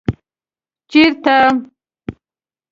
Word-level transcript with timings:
ـ 0.45 0.89
چېرته؟ 0.91 1.35